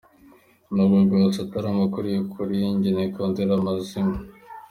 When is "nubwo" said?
0.73-0.97